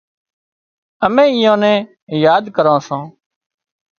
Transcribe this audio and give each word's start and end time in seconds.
امين 1.05 1.31
ايئان 1.39 1.59
نين 1.63 1.81
ياد 2.25 2.43
ڪران 2.55 2.79
سان 2.87 3.01